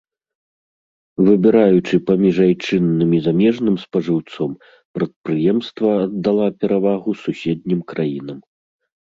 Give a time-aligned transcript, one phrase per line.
[1.25, 4.57] Выбіраючы паміж айчынным і замежным спажыўцом,
[4.97, 8.37] прадпрыемства аддала перавагу суседнім краінам.